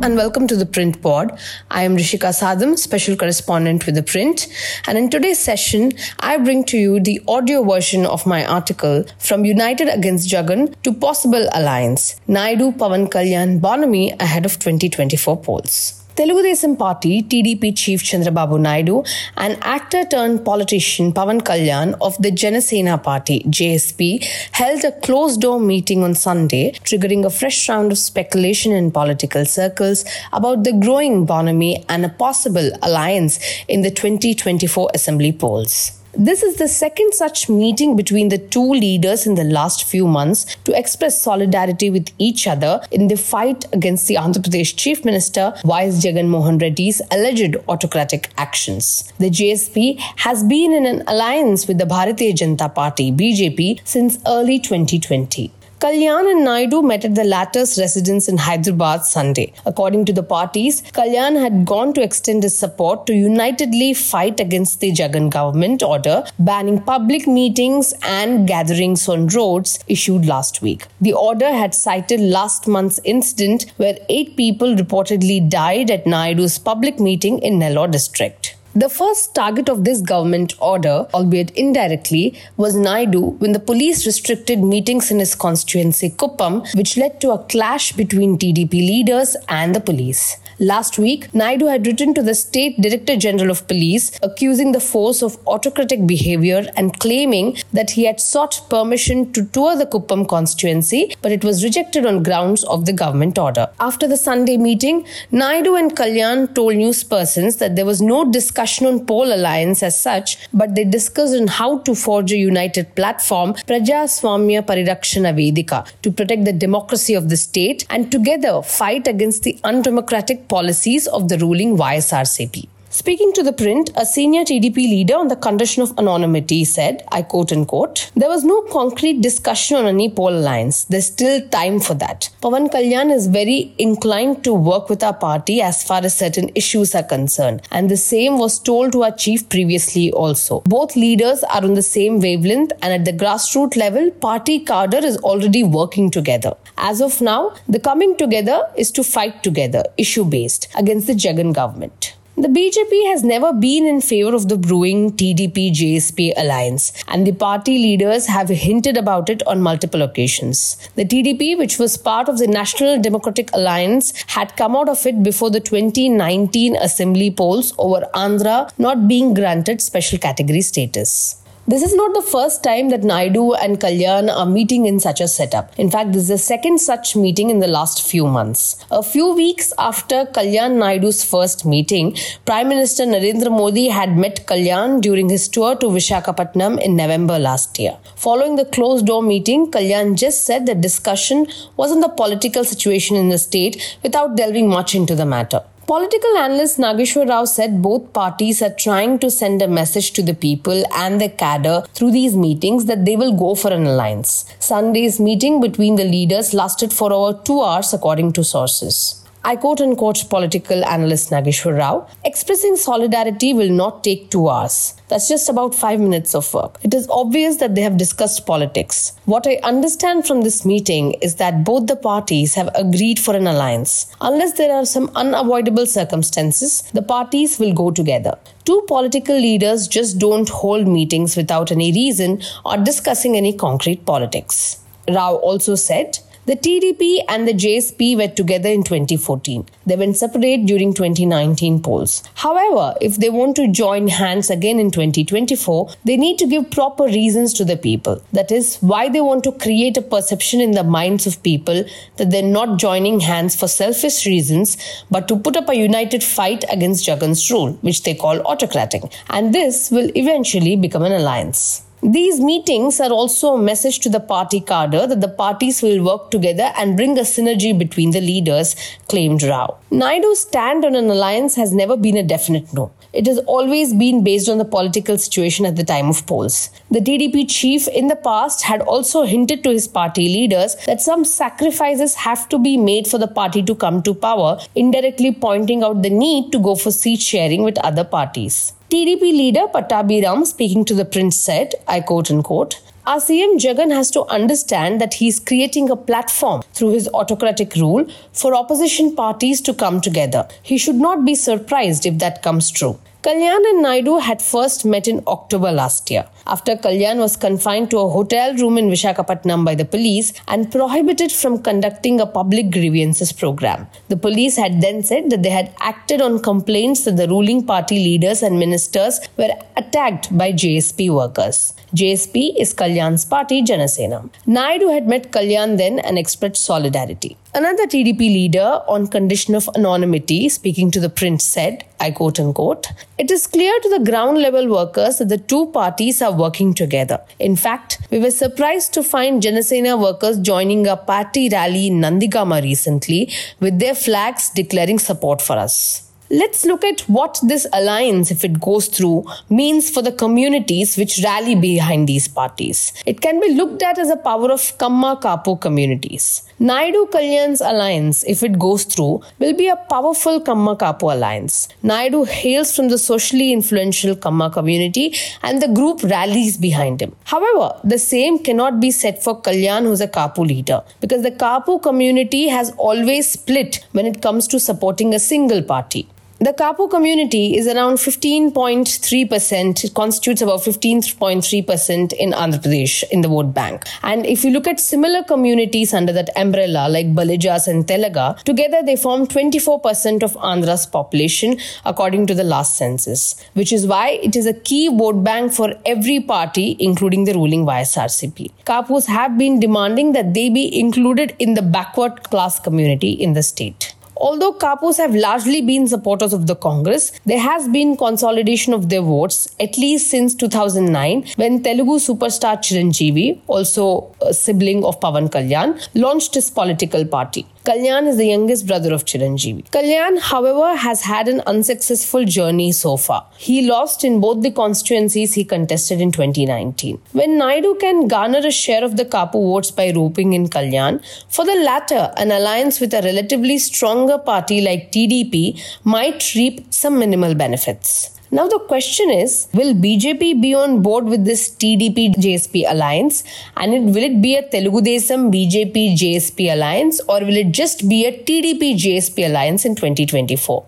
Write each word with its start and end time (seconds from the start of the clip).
And 0.00 0.16
welcome 0.16 0.46
to 0.48 0.56
the 0.56 0.64
Print 0.64 1.02
Pod. 1.02 1.38
I 1.70 1.82
am 1.82 1.96
Rishika 1.96 2.30
Sadam, 2.32 2.78
special 2.78 3.14
correspondent 3.14 3.84
with 3.84 3.94
the 3.94 4.02
Print, 4.02 4.48
and 4.86 4.96
in 4.96 5.10
today's 5.10 5.38
session, 5.38 5.92
I 6.20 6.38
bring 6.38 6.64
to 6.64 6.78
you 6.78 6.98
the 6.98 7.20
audio 7.28 7.62
version 7.62 8.06
of 8.06 8.24
my 8.26 8.44
article 8.46 9.04
from 9.18 9.44
United 9.44 9.88
Against 9.88 10.28
Jagan 10.28 10.74
to 10.82 10.92
Possible 10.92 11.46
Alliance 11.52 12.20
Naidu 12.26 12.72
Pavan 12.72 13.08
Kalyan 13.10 13.60
Bonomi 13.60 14.18
ahead 14.20 14.46
of 14.46 14.58
2024 14.58 15.36
polls. 15.42 16.01
Telugu 16.14 16.42
Desam 16.46 16.76
Party 16.78 17.22
TDP 17.22 17.74
chief 17.74 18.02
Chandrababu 18.02 18.60
Naidu 18.60 19.02
and 19.38 19.56
actor 19.62 20.04
turned 20.04 20.44
politician 20.44 21.10
Pavan 21.10 21.40
Kalyan 21.40 21.96
of 22.02 22.18
the 22.20 22.30
Janasena 22.30 23.02
Party 23.02 23.42
JSP 23.44 24.22
held 24.52 24.84
a 24.84 24.92
closed 25.00 25.40
door 25.40 25.58
meeting 25.58 26.04
on 26.04 26.14
Sunday, 26.14 26.72
triggering 26.84 27.24
a 27.24 27.30
fresh 27.30 27.66
round 27.70 27.92
of 27.92 27.96
speculation 27.96 28.72
in 28.72 28.90
political 28.90 29.46
circles 29.46 30.04
about 30.34 30.64
the 30.64 30.74
growing 30.84 31.26
Bonomi 31.26 31.82
and 31.88 32.04
a 32.04 32.10
possible 32.10 32.70
alliance 32.82 33.40
in 33.66 33.80
the 33.80 33.90
2024 33.90 34.90
assembly 34.92 35.32
polls. 35.32 36.01
This 36.14 36.42
is 36.42 36.56
the 36.56 36.68
second 36.68 37.14
such 37.14 37.48
meeting 37.48 37.96
between 37.96 38.28
the 38.28 38.36
two 38.36 38.70
leaders 38.70 39.26
in 39.26 39.34
the 39.34 39.44
last 39.44 39.84
few 39.84 40.06
months 40.06 40.56
to 40.64 40.78
express 40.78 41.22
solidarity 41.22 41.88
with 41.88 42.10
each 42.18 42.46
other 42.46 42.82
in 42.90 43.08
the 43.08 43.16
fight 43.16 43.64
against 43.72 44.08
the 44.08 44.16
Andhra 44.16 44.42
Pradesh 44.42 44.76
Chief 44.76 45.06
Minister 45.06 45.54
Y.S. 45.64 46.04
Jagan 46.04 46.28
Mohan 46.28 46.58
Reddy's 46.58 47.00
alleged 47.10 47.56
autocratic 47.66 48.28
actions. 48.36 49.10
The 49.18 49.30
JSP 49.30 49.98
has 50.16 50.44
been 50.44 50.74
in 50.74 50.84
an 50.84 51.02
alliance 51.06 51.66
with 51.66 51.78
the 51.78 51.86
Bharatiya 51.86 52.34
Janata 52.34 52.74
Party 52.74 53.10
BJP 53.10 53.80
since 53.84 54.18
early 54.26 54.58
2020. 54.58 55.50
Kalyan 55.82 56.30
and 56.30 56.44
Naidu 56.44 56.80
met 56.80 57.04
at 57.04 57.16
the 57.16 57.24
latter's 57.24 57.76
residence 57.76 58.28
in 58.28 58.36
Hyderabad 58.38 59.04
Sunday. 59.04 59.52
According 59.66 60.04
to 60.04 60.12
the 60.12 60.22
parties, 60.22 60.80
Kalyan 60.92 61.40
had 61.40 61.64
gone 61.64 61.92
to 61.94 62.02
extend 62.04 62.44
his 62.44 62.56
support 62.56 63.04
to 63.06 63.12
unitedly 63.12 63.92
fight 63.92 64.38
against 64.38 64.78
the 64.78 64.92
Jagan 64.92 65.28
government 65.28 65.82
order 65.82 66.22
banning 66.38 66.80
public 66.80 67.26
meetings 67.26 67.92
and 68.04 68.46
gatherings 68.46 69.08
on 69.08 69.26
roads 69.26 69.80
issued 69.88 70.24
last 70.24 70.62
week. 70.62 70.86
The 71.00 71.14
order 71.14 71.50
had 71.50 71.74
cited 71.74 72.20
last 72.20 72.68
month's 72.68 73.00
incident 73.02 73.66
where 73.78 73.98
eight 74.08 74.36
people 74.36 74.76
reportedly 74.76 75.50
died 75.50 75.90
at 75.90 76.06
Naidu's 76.06 76.60
public 76.60 77.00
meeting 77.00 77.40
in 77.40 77.58
Nellore 77.58 77.90
district. 77.90 78.54
The 78.74 78.88
first 78.88 79.34
target 79.34 79.68
of 79.68 79.84
this 79.84 80.00
government 80.00 80.54
order, 80.58 81.06
albeit 81.12 81.50
indirectly, 81.50 82.40
was 82.56 82.74
Naidu 82.74 83.20
when 83.38 83.52
the 83.52 83.60
police 83.60 84.06
restricted 84.06 84.60
meetings 84.60 85.10
in 85.10 85.18
his 85.18 85.34
constituency 85.34 86.08
Kuppam, 86.08 86.74
which 86.74 86.96
led 86.96 87.20
to 87.20 87.32
a 87.32 87.44
clash 87.44 87.92
between 87.92 88.38
TDP 88.38 88.72
leaders 88.72 89.36
and 89.46 89.74
the 89.74 89.80
police. 89.80 90.38
Last 90.58 90.98
week, 90.98 91.34
Naidu 91.34 91.66
had 91.66 91.86
written 91.86 92.12
to 92.14 92.22
the 92.22 92.34
State 92.34 92.80
Director 92.80 93.16
General 93.16 93.50
of 93.50 93.66
Police 93.66 94.12
accusing 94.22 94.72
the 94.72 94.80
force 94.80 95.22
of 95.22 95.38
autocratic 95.46 96.06
behavior 96.06 96.66
and 96.76 96.98
claiming 97.00 97.56
that 97.72 97.92
he 97.92 98.04
had 98.04 98.20
sought 98.20 98.60
permission 98.68 99.32
to 99.32 99.46
tour 99.46 99.76
the 99.76 99.86
Kuppam 99.86 100.28
constituency, 100.28 101.14
but 101.22 101.32
it 101.32 101.42
was 101.42 101.64
rejected 101.64 102.04
on 102.04 102.22
grounds 102.22 102.64
of 102.64 102.84
the 102.84 102.92
government 102.92 103.38
order. 103.38 103.68
After 103.80 104.06
the 104.06 104.16
Sunday 104.18 104.58
meeting, 104.58 105.06
Naidu 105.30 105.74
and 105.74 105.96
Kalyan 105.96 106.54
told 106.54 106.76
news 106.76 107.02
persons 107.02 107.56
that 107.56 107.74
there 107.74 107.86
was 107.86 108.02
no 108.02 108.30
discussion 108.30 108.86
on 108.86 109.06
poll 109.06 109.32
alliance 109.32 109.82
as 109.82 109.98
such, 109.98 110.36
but 110.52 110.74
they 110.74 110.84
discussed 110.84 111.34
on 111.34 111.46
how 111.46 111.78
to 111.78 111.94
forge 111.94 112.30
a 112.30 112.36
united 112.36 112.94
platform, 112.94 113.54
Prajaswamya 113.54 114.62
Parirakshana 114.62 115.32
Vedika, 115.34 115.86
to 116.02 116.12
protect 116.12 116.44
the 116.44 116.52
democracy 116.52 117.14
of 117.14 117.30
the 117.30 117.36
state 117.36 117.86
and 117.88 118.12
together 118.12 118.60
fight 118.62 119.08
against 119.08 119.42
the 119.44 119.58
undemocratic 119.64 120.41
policies 120.48 121.06
of 121.06 121.28
the 121.28 121.38
ruling 121.38 121.76
YSRCP. 121.76 122.68
Speaking 122.94 123.32
to 123.32 123.42
the 123.42 123.54
print, 123.54 123.90
a 123.96 124.04
senior 124.04 124.42
TDP 124.42 124.76
leader 124.76 125.14
on 125.16 125.28
the 125.28 125.34
condition 125.34 125.82
of 125.82 125.98
anonymity 125.98 126.62
said, 126.66 127.02
I 127.10 127.22
quote 127.22 127.50
unquote, 127.50 128.10
there 128.14 128.28
was 128.28 128.44
no 128.44 128.60
concrete 128.70 129.22
discussion 129.22 129.78
on 129.78 129.86
any 129.86 130.10
poll 130.10 130.28
alliance. 130.28 130.84
There's 130.84 131.06
still 131.06 131.40
time 131.48 131.80
for 131.80 131.94
that. 131.94 132.28
Pavan 132.42 132.70
Kalyan 132.70 133.10
is 133.10 133.28
very 133.28 133.74
inclined 133.78 134.44
to 134.44 134.52
work 134.52 134.90
with 134.90 135.02
our 135.02 135.14
party 135.14 135.62
as 135.62 135.82
far 135.82 136.04
as 136.04 136.18
certain 136.18 136.50
issues 136.54 136.94
are 136.94 137.02
concerned. 137.02 137.62
And 137.70 137.90
the 137.90 137.96
same 137.96 138.36
was 138.36 138.58
told 138.58 138.92
to 138.92 139.04
our 139.04 139.12
chief 139.12 139.48
previously 139.48 140.12
also. 140.12 140.60
Both 140.66 140.94
leaders 140.94 141.42
are 141.44 141.64
on 141.64 141.72
the 141.72 141.82
same 141.82 142.20
wavelength 142.20 142.72
and 142.82 142.92
at 142.92 143.06
the 143.06 143.18
grassroots 143.24 143.74
level, 143.74 144.10
party 144.10 144.58
cadre 144.58 145.02
is 145.02 145.16
already 145.16 145.64
working 145.64 146.10
together. 146.10 146.52
As 146.76 147.00
of 147.00 147.20
now, 147.20 147.54
the 147.68 147.78
coming 147.78 148.16
together 148.16 148.68
is 148.76 148.90
to 148.92 149.04
fight 149.04 149.42
together, 149.42 149.84
issue 149.96 150.24
based, 150.24 150.68
against 150.74 151.06
the 151.06 151.14
Jagan 151.14 151.54
government. 151.54 152.14
The 152.34 152.48
BJP 152.48 153.10
has 153.10 153.22
never 153.22 153.52
been 153.52 153.86
in 153.86 154.00
favor 154.00 154.34
of 154.34 154.48
the 154.48 154.56
brewing 154.56 155.12
TDP 155.12 155.70
JSP 155.70 156.32
alliance, 156.34 156.90
and 157.06 157.26
the 157.26 157.32
party 157.32 157.76
leaders 157.76 158.26
have 158.26 158.48
hinted 158.48 158.96
about 158.96 159.28
it 159.28 159.46
on 159.46 159.60
multiple 159.60 160.00
occasions. 160.00 160.78
The 160.94 161.04
TDP, 161.04 161.58
which 161.58 161.78
was 161.78 161.98
part 161.98 162.30
of 162.30 162.38
the 162.38 162.46
National 162.46 162.98
Democratic 162.98 163.50
Alliance, 163.52 164.14
had 164.28 164.56
come 164.56 164.74
out 164.74 164.88
of 164.88 165.04
it 165.04 165.22
before 165.22 165.50
the 165.50 165.60
2019 165.60 166.74
assembly 166.76 167.30
polls 167.30 167.74
over 167.76 168.08
Andhra 168.14 168.70
not 168.78 169.06
being 169.06 169.34
granted 169.34 169.82
special 169.82 170.18
category 170.18 170.62
status. 170.62 171.41
This 171.64 171.84
is 171.84 171.94
not 171.94 172.12
the 172.12 172.22
first 172.22 172.64
time 172.64 172.88
that 172.88 173.04
Naidu 173.04 173.52
and 173.52 173.78
Kalyan 173.78 174.28
are 174.28 174.44
meeting 174.44 174.84
in 174.84 174.98
such 174.98 175.20
a 175.20 175.28
setup. 175.28 175.72
In 175.78 175.92
fact, 175.92 176.12
this 176.12 176.22
is 176.22 176.28
the 176.28 176.36
second 176.36 176.80
such 176.80 177.14
meeting 177.14 177.50
in 177.50 177.60
the 177.60 177.68
last 177.68 178.04
few 178.04 178.26
months. 178.26 178.84
A 178.90 179.00
few 179.00 179.32
weeks 179.32 179.72
after 179.78 180.24
Kalyan 180.24 180.78
Naidu's 180.78 181.22
first 181.22 181.64
meeting, 181.64 182.16
Prime 182.46 182.68
Minister 182.68 183.04
Narendra 183.04 183.56
Modi 183.56 183.86
had 183.90 184.16
met 184.16 184.44
Kalyan 184.44 185.00
during 185.00 185.28
his 185.28 185.46
tour 185.46 185.76
to 185.76 185.86
Vishakhapatnam 185.86 186.80
in 186.80 186.96
November 186.96 187.38
last 187.38 187.78
year. 187.78 187.96
Following 188.16 188.56
the 188.56 188.64
closed 188.64 189.06
door 189.06 189.22
meeting, 189.22 189.70
Kalyan 189.70 190.18
just 190.18 190.42
said 190.44 190.66
the 190.66 190.74
discussion 190.74 191.46
was 191.76 191.92
on 191.92 192.00
the 192.00 192.08
political 192.08 192.64
situation 192.64 193.16
in 193.16 193.28
the 193.28 193.38
state 193.38 193.98
without 194.02 194.36
delving 194.36 194.68
much 194.68 194.96
into 194.96 195.14
the 195.14 195.26
matter. 195.26 195.62
Political 195.92 196.38
analyst 196.38 196.78
Nageshwar 196.78 197.28
Rao 197.28 197.44
said 197.44 197.82
both 197.82 198.14
parties 198.14 198.62
are 198.62 198.72
trying 198.72 199.18
to 199.18 199.30
send 199.30 199.60
a 199.60 199.68
message 199.68 200.12
to 200.12 200.22
the 200.22 200.32
people 200.32 200.82
and 200.96 201.20
the 201.20 201.28
cadre 201.28 201.82
through 201.92 202.12
these 202.12 202.34
meetings 202.34 202.86
that 202.86 203.04
they 203.04 203.14
will 203.14 203.34
go 203.36 203.54
for 203.54 203.70
an 203.70 203.84
alliance. 203.84 204.46
Sunday's 204.58 205.20
meeting 205.20 205.60
between 205.60 205.96
the 205.96 206.04
leaders 206.04 206.54
lasted 206.54 206.94
for 206.94 207.12
over 207.12 207.38
two 207.44 207.60
hours, 207.60 207.92
according 207.92 208.32
to 208.32 208.42
sources. 208.42 209.21
I 209.44 209.56
quote 209.56 209.80
unquote 209.80 210.28
political 210.30 210.84
analyst 210.84 211.30
Nageshwar 211.30 211.76
Rao, 211.76 212.06
expressing 212.24 212.76
solidarity 212.76 213.52
will 213.52 213.70
not 213.70 214.04
take 214.04 214.30
two 214.30 214.48
hours. 214.48 214.94
That's 215.08 215.28
just 215.28 215.48
about 215.48 215.74
five 215.74 215.98
minutes 215.98 216.32
of 216.32 216.54
work. 216.54 216.78
It 216.84 216.94
is 216.94 217.08
obvious 217.10 217.56
that 217.56 217.74
they 217.74 217.80
have 217.82 217.96
discussed 217.96 218.46
politics. 218.46 219.14
What 219.24 219.48
I 219.48 219.58
understand 219.64 220.28
from 220.28 220.42
this 220.42 220.64
meeting 220.64 221.14
is 221.14 221.34
that 221.36 221.64
both 221.64 221.88
the 221.88 221.96
parties 221.96 222.54
have 222.54 222.70
agreed 222.76 223.18
for 223.18 223.34
an 223.34 223.48
alliance. 223.48 224.14
Unless 224.20 224.52
there 224.58 224.72
are 224.72 224.86
some 224.86 225.10
unavoidable 225.16 225.86
circumstances, 225.86 226.82
the 226.94 227.02
parties 227.02 227.58
will 227.58 227.74
go 227.74 227.90
together. 227.90 228.38
Two 228.64 228.84
political 228.86 229.34
leaders 229.34 229.88
just 229.88 230.20
don't 230.20 230.48
hold 230.48 230.86
meetings 230.86 231.36
without 231.36 231.72
any 231.72 231.90
reason 231.90 232.40
or 232.64 232.76
discussing 232.76 233.36
any 233.36 233.52
concrete 233.52 234.06
politics. 234.06 234.78
Rao 235.08 235.34
also 235.34 235.74
said, 235.74 236.20
the 236.44 236.56
TDP 236.56 237.20
and 237.28 237.46
the 237.46 237.52
JSP 237.52 238.16
were 238.16 238.26
together 238.26 238.68
in 238.68 238.82
2014. 238.82 239.64
They 239.86 239.94
went 239.94 240.16
separate 240.16 240.66
during 240.66 240.92
2019 240.92 241.80
polls. 241.82 242.24
However, 242.34 242.94
if 243.00 243.16
they 243.16 243.30
want 243.30 243.54
to 243.56 243.68
join 243.68 244.08
hands 244.08 244.50
again 244.50 244.80
in 244.80 244.90
2024, 244.90 245.90
they 246.04 246.16
need 246.16 246.38
to 246.38 246.48
give 246.48 246.68
proper 246.72 247.04
reasons 247.04 247.52
to 247.54 247.64
the 247.64 247.76
people. 247.76 248.20
That 248.32 248.50
is 248.50 248.78
why 248.78 249.08
they 249.08 249.20
want 249.20 249.44
to 249.44 249.52
create 249.52 249.96
a 249.96 250.02
perception 250.02 250.60
in 250.60 250.72
the 250.72 250.82
minds 250.82 251.28
of 251.28 251.40
people 251.44 251.84
that 252.16 252.32
they're 252.32 252.42
not 252.42 252.76
joining 252.76 253.20
hands 253.20 253.54
for 253.54 253.68
selfish 253.68 254.26
reasons, 254.26 254.76
but 255.12 255.28
to 255.28 255.36
put 255.36 255.56
up 255.56 255.68
a 255.68 255.76
united 255.76 256.24
fight 256.24 256.64
against 256.72 257.06
Jagan's 257.06 257.48
rule, 257.52 257.74
which 257.82 258.02
they 258.02 258.16
call 258.16 258.40
autocratic. 258.40 259.02
And 259.30 259.54
this 259.54 259.92
will 259.92 260.10
eventually 260.16 260.74
become 260.74 261.04
an 261.04 261.12
alliance. 261.12 261.84
These 262.04 262.40
meetings 262.40 262.98
are 262.98 263.12
also 263.12 263.54
a 263.54 263.62
message 263.62 264.00
to 264.00 264.08
the 264.08 264.18
party 264.18 264.58
cadre 264.58 265.06
that 265.06 265.20
the 265.20 265.28
parties 265.28 265.82
will 265.82 266.02
work 266.02 266.32
together 266.32 266.72
and 266.76 266.96
bring 266.96 267.16
a 267.16 267.22
synergy 267.22 267.78
between 267.78 268.10
the 268.10 268.20
leaders, 268.20 268.74
claimed 269.06 269.44
Rao. 269.44 269.78
Naidu's 269.92 270.40
stand 270.40 270.84
on 270.84 270.96
an 270.96 271.08
alliance 271.08 271.54
has 271.54 271.72
never 271.72 271.96
been 271.96 272.16
a 272.16 272.24
definite 272.24 272.74
no. 272.74 272.90
It 273.12 273.28
has 273.28 273.38
always 273.46 273.94
been 273.94 274.24
based 274.24 274.48
on 274.48 274.58
the 274.58 274.64
political 274.64 275.16
situation 275.16 275.64
at 275.64 275.76
the 275.76 275.84
time 275.84 276.08
of 276.08 276.26
polls. 276.26 276.70
The 276.90 276.98
TDP 276.98 277.48
chief 277.48 277.86
in 277.86 278.08
the 278.08 278.16
past 278.16 278.62
had 278.62 278.80
also 278.80 279.22
hinted 279.22 279.62
to 279.62 279.70
his 279.70 279.86
party 279.86 280.26
leaders 280.26 280.74
that 280.86 281.00
some 281.00 281.24
sacrifices 281.24 282.16
have 282.16 282.48
to 282.48 282.58
be 282.58 282.76
made 282.76 283.06
for 283.06 283.18
the 283.18 283.28
party 283.28 283.62
to 283.62 283.76
come 283.76 284.02
to 284.02 284.12
power, 284.12 284.58
indirectly 284.74 285.30
pointing 285.30 285.84
out 285.84 286.02
the 286.02 286.10
need 286.10 286.50
to 286.50 286.58
go 286.58 286.74
for 286.74 286.90
seat 286.90 287.20
sharing 287.20 287.62
with 287.62 287.78
other 287.78 288.02
parties. 288.02 288.72
TDP 288.92 289.22
leader 289.22 289.68
Pattabhi 289.74 290.22
Ram, 290.22 290.44
speaking 290.44 290.84
to 290.84 290.92
the 290.92 291.06
Print, 291.06 291.32
said, 291.32 291.72
I 291.88 292.00
quote 292.02 292.30
unquote, 292.30 292.78
Our 293.06 293.16
CM 293.16 293.56
Jagan 293.58 293.90
has 293.90 294.10
to 294.10 294.24
understand 294.24 295.00
that 295.00 295.14
he 295.14 295.28
is 295.28 295.40
creating 295.40 295.88
a 295.88 295.96
platform 295.96 296.60
through 296.74 296.90
his 296.90 297.08
autocratic 297.14 297.74
rule 297.76 298.06
for 298.34 298.54
opposition 298.54 299.16
parties 299.16 299.62
to 299.62 299.72
come 299.72 300.02
together. 300.02 300.46
He 300.62 300.76
should 300.76 300.96
not 300.96 301.24
be 301.24 301.34
surprised 301.34 302.04
if 302.04 302.18
that 302.18 302.42
comes 302.42 302.70
true. 302.70 302.98
Kalyan 303.22 303.64
and 303.70 303.82
Naidu 303.82 304.18
had 304.18 304.42
first 304.42 304.84
met 304.84 305.08
in 305.08 305.22
October 305.26 305.72
last 305.72 306.10
year, 306.10 306.26
after 306.46 306.76
Kalyan 306.76 307.18
was 307.18 307.36
confined 307.36 307.90
to 307.90 307.98
a 307.98 308.08
hotel 308.08 308.54
room 308.54 308.78
in 308.78 308.88
Vishakhapatnam 308.88 309.64
by 309.64 309.74
the 309.74 309.84
police 309.84 310.32
and 310.48 310.70
prohibited 310.70 311.32
from 311.32 311.62
conducting 311.62 312.20
a 312.20 312.26
public 312.26 312.70
grievances 312.70 313.32
program. 313.32 313.86
The 314.08 314.16
police 314.16 314.56
had 314.56 314.80
then 314.80 315.02
said 315.02 315.30
that 315.30 315.42
they 315.42 315.50
had 315.50 315.74
acted 315.80 316.20
on 316.20 316.42
complaints 316.42 317.04
that 317.04 317.16
the 317.16 317.28
ruling 317.28 317.66
party 317.66 317.96
leaders 317.96 318.42
and 318.42 318.58
ministers 318.58 319.20
were 319.36 319.50
attacked 319.76 320.36
by 320.36 320.52
JSP 320.52 321.10
workers. 321.10 321.74
JSP 321.94 322.58
is 322.58 322.72
Kalyan's 322.72 323.24
party, 323.24 323.62
Janasena. 323.62 324.30
Naidu 324.46 324.88
had 324.88 325.06
met 325.06 325.30
Kalyan 325.30 325.76
then 325.76 325.98
and 325.98 326.18
expressed 326.18 326.64
solidarity. 326.64 327.36
Another 327.54 327.86
TDP 327.86 328.18
leader, 328.18 328.80
on 328.88 329.06
condition 329.08 329.54
of 329.54 329.68
anonymity, 329.76 330.48
speaking 330.48 330.90
to 330.90 330.98
the 331.00 331.10
print, 331.10 331.42
said, 331.42 331.84
I 332.00 332.10
quote 332.10 332.40
unquote, 332.40 332.86
It 333.18 333.30
is 333.30 333.46
clear 333.46 333.78
to 333.78 333.88
the 333.90 334.10
ground 334.10 334.38
level 334.38 334.68
workers 334.68 335.18
that 335.18 335.28
the 335.28 335.36
two 335.36 335.66
parties 335.66 336.22
are 336.22 336.31
working 336.32 336.74
together. 336.74 337.20
In 337.38 337.56
fact, 337.56 337.98
we 338.10 338.18
were 338.18 338.30
surprised 338.30 338.92
to 338.94 339.02
find 339.02 339.42
Janasena 339.42 340.00
workers 340.00 340.38
joining 340.38 340.86
a 340.86 340.96
party 340.96 341.48
rally 341.48 341.88
in 341.88 342.00
Nandigama 342.00 342.62
recently 342.62 343.32
with 343.60 343.78
their 343.78 343.94
flags 343.94 344.50
declaring 344.50 344.98
support 344.98 345.40
for 345.40 345.56
us. 345.56 346.11
Let's 346.34 346.64
look 346.64 346.82
at 346.82 347.02
what 347.10 347.38
this 347.42 347.66
alliance, 347.74 348.30
if 348.30 348.42
it 348.42 348.58
goes 348.58 348.86
through, 348.88 349.26
means 349.50 349.90
for 349.90 350.00
the 350.00 350.12
communities 350.12 350.96
which 350.96 351.20
rally 351.22 351.54
behind 351.54 352.08
these 352.08 352.26
parties. 352.26 352.94
It 353.04 353.20
can 353.20 353.38
be 353.38 353.52
looked 353.52 353.82
at 353.82 353.98
as 353.98 354.08
a 354.08 354.16
power 354.16 354.50
of 354.50 354.60
Kamma 354.78 355.20
Kapu 355.20 355.60
communities. 355.60 356.48
Naidu 356.58 357.08
Kalyan's 357.08 357.60
alliance, 357.60 358.24
if 358.24 358.42
it 358.42 358.58
goes 358.58 358.84
through, 358.84 359.20
will 359.40 359.52
be 359.52 359.68
a 359.68 359.76
powerful 359.76 360.40
Kamma 360.40 360.78
Kapu 360.78 361.12
alliance. 361.14 361.68
Naidu 361.82 362.24
hails 362.24 362.74
from 362.74 362.88
the 362.88 362.96
socially 362.96 363.52
influential 363.52 364.16
Kamma 364.16 364.50
community 364.50 365.14
and 365.42 365.60
the 365.60 365.68
group 365.68 366.02
rallies 366.02 366.56
behind 366.56 367.02
him. 367.02 367.14
However, 367.24 367.78
the 367.84 367.98
same 367.98 368.38
cannot 368.38 368.80
be 368.80 368.90
said 368.90 369.22
for 369.22 369.38
Kalyan, 369.38 369.82
who's 369.82 370.00
a 370.00 370.08
Kapu 370.08 370.46
leader, 370.46 370.82
because 371.02 371.22
the 371.22 371.32
Kapu 371.32 371.82
community 371.82 372.48
has 372.48 372.72
always 372.78 373.28
split 373.28 373.84
when 373.92 374.06
it 374.06 374.22
comes 374.22 374.48
to 374.48 374.58
supporting 374.58 375.12
a 375.12 375.18
single 375.18 375.62
party. 375.62 376.08
The 376.42 376.52
Kapu 376.52 376.90
community 376.90 377.56
is 377.56 377.68
around 377.68 377.98
15.3%, 377.98 379.84
it 379.84 379.94
constitutes 379.94 380.42
about 380.42 380.58
15.3% 380.58 382.12
in 382.14 382.32
Andhra 382.32 382.60
Pradesh 382.60 383.04
in 383.12 383.20
the 383.20 383.28
vote 383.28 383.54
bank. 383.54 383.84
And 384.02 384.26
if 384.26 384.42
you 384.42 384.50
look 384.50 384.66
at 384.66 384.80
similar 384.80 385.22
communities 385.22 385.94
under 385.94 386.12
that 386.14 386.30
umbrella, 386.34 386.88
like 386.88 387.14
Balijas 387.14 387.68
and 387.68 387.86
Telaga, 387.86 388.42
together 388.42 388.82
they 388.84 388.96
form 388.96 389.28
24% 389.28 390.24
of 390.24 390.32
Andhra's 390.32 390.84
population, 390.84 391.60
according 391.84 392.26
to 392.26 392.34
the 392.34 392.42
last 392.42 392.76
census, 392.76 393.36
which 393.52 393.72
is 393.72 393.86
why 393.86 394.08
it 394.08 394.34
is 394.34 394.44
a 394.44 394.52
key 394.52 394.88
vote 394.88 395.22
bank 395.22 395.52
for 395.52 395.72
every 395.86 396.18
party, 396.18 396.76
including 396.80 397.22
the 397.22 397.34
ruling 397.34 397.64
YSRCP. 397.64 398.50
Kapus 398.66 399.06
have 399.06 399.38
been 399.38 399.60
demanding 399.60 400.10
that 400.14 400.34
they 400.34 400.48
be 400.48 400.76
included 400.76 401.36
in 401.38 401.54
the 401.54 401.62
backward 401.62 402.24
class 402.24 402.58
community 402.58 403.12
in 403.12 403.34
the 403.34 403.44
state. 403.44 403.91
Although 404.16 404.52
Kapus 404.54 404.98
have 404.98 405.14
largely 405.14 405.62
been 405.62 405.88
supporters 405.88 406.32
of 406.32 406.46
the 406.46 406.54
Congress, 406.54 407.12
there 407.24 407.40
has 407.40 407.68
been 407.68 407.96
consolidation 407.96 408.72
of 408.72 408.88
their 408.88 409.02
votes 409.02 409.48
at 409.58 409.76
least 409.78 410.10
since 410.10 410.34
2009 410.34 411.24
when 411.36 411.62
Telugu 411.62 411.98
superstar 411.98 412.56
Chiranjeevi, 412.58 413.40
also 413.46 414.11
sibling 414.32 414.84
of 414.84 415.00
Pavan 415.00 415.28
Kalyan, 415.28 415.80
launched 415.94 416.34
his 416.34 416.50
political 416.50 417.04
party. 417.04 417.46
Kalyan 417.64 418.08
is 418.08 418.16
the 418.16 418.26
youngest 418.26 418.66
brother 418.66 418.92
of 418.92 419.04
Chiranjeevi. 419.04 419.70
Kalyan, 419.70 420.18
however, 420.20 420.76
has 420.76 421.02
had 421.02 421.28
an 421.28 421.42
unsuccessful 421.46 422.24
journey 422.24 422.72
so 422.72 422.96
far. 422.96 423.24
He 423.36 423.68
lost 423.68 424.02
in 424.02 424.20
both 424.20 424.42
the 424.42 424.50
constituencies 424.50 425.34
he 425.34 425.44
contested 425.44 426.00
in 426.00 426.10
2019. 426.10 427.00
When 427.12 427.38
Naidu 427.38 427.76
can 427.76 428.08
garner 428.08 428.40
a 428.44 428.50
share 428.50 428.84
of 428.84 428.96
the 428.96 429.04
Kapu 429.04 429.40
votes 429.52 429.70
by 429.70 429.92
roping 429.94 430.32
in 430.32 430.48
Kalyan, 430.48 431.00
for 431.28 431.44
the 431.44 431.54
latter, 431.54 432.12
an 432.16 432.32
alliance 432.32 432.80
with 432.80 432.92
a 432.94 433.02
relatively 433.02 433.58
stronger 433.58 434.18
party 434.18 434.60
like 434.60 434.90
TDP 434.90 435.60
might 435.84 436.34
reap 436.34 436.74
some 436.74 436.98
minimal 436.98 437.34
benefits. 437.36 438.10
Now 438.36 438.48
the 438.48 438.58
question 438.60 439.10
is, 439.10 439.46
will 439.52 439.74
BJP 439.74 440.40
be 440.40 440.54
on 440.54 440.80
board 440.80 441.04
with 441.04 441.26
this 441.26 441.50
TDP 441.50 442.14
JSP 442.14 442.64
alliance 442.66 443.24
and 443.58 443.94
will 443.94 444.02
it 444.02 444.22
be 444.22 444.36
a 444.36 444.48
Telugu 444.48 444.80
Desam 444.86 445.30
BJP 445.30 445.98
JSP 446.02 446.50
alliance 446.50 447.02
or 447.10 447.20
will 447.20 447.36
it 447.36 447.52
just 447.52 447.86
be 447.90 448.06
a 448.06 448.12
TDP 448.28 448.72
JSP 448.84 449.26
alliance 449.26 449.66
in 449.66 449.74
2024? 449.74 450.64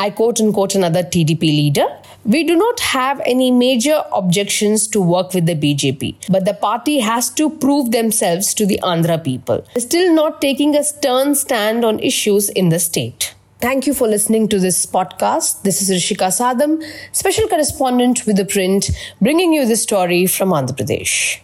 I 0.00 0.10
quote 0.10 0.40
unquote 0.40 0.74
another 0.74 1.04
TDP 1.04 1.42
leader. 1.42 1.86
We 2.24 2.42
do 2.42 2.56
not 2.56 2.80
have 2.80 3.22
any 3.24 3.52
major 3.52 4.02
objections 4.12 4.88
to 4.88 5.00
work 5.00 5.32
with 5.32 5.46
the 5.46 5.54
BJP, 5.54 6.16
but 6.28 6.44
the 6.44 6.54
party 6.54 6.98
has 6.98 7.30
to 7.34 7.48
prove 7.50 7.92
themselves 7.92 8.52
to 8.54 8.66
the 8.66 8.80
Andhra 8.82 9.22
people. 9.22 9.64
Still 9.78 10.12
not 10.12 10.40
taking 10.40 10.74
a 10.74 10.82
stern 10.82 11.36
stand 11.36 11.84
on 11.84 12.00
issues 12.00 12.48
in 12.48 12.70
the 12.70 12.80
state. 12.80 13.35
Thank 13.58 13.86
you 13.86 13.94
for 13.94 14.06
listening 14.06 14.48
to 14.48 14.58
this 14.58 14.84
podcast. 14.84 15.62
This 15.62 15.80
is 15.80 15.88
Rishika 15.88 16.28
Sadam, 16.28 16.82
special 17.12 17.48
correspondent 17.48 18.26
with 18.26 18.36
the 18.36 18.44
print, 18.44 18.90
bringing 19.20 19.54
you 19.54 19.66
the 19.66 19.76
story 19.76 20.26
from 20.26 20.50
Andhra 20.50 20.76
Pradesh. 20.76 21.40